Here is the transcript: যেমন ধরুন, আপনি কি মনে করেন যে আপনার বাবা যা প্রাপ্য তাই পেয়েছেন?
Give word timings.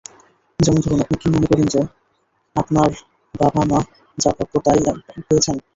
যেমন 0.59 0.79
ধরুন, 0.81 0.99
আপনি 1.03 1.15
কি 1.21 1.27
মনে 1.29 1.47
করেন 1.47 1.67
যে 1.67 1.81
আপনার 2.55 2.89
বাবা 3.35 3.61
যা 4.17 4.29
প্রাপ্য 4.37 4.55
তাই 4.65 4.79
পেয়েছেন? 5.27 5.55